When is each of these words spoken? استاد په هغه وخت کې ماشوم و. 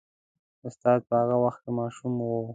استاد 0.67 0.99
په 1.07 1.13
هغه 1.21 1.35
وخت 1.43 1.59
کې 1.63 1.71
ماشوم 1.79 2.13
و. 2.21 2.31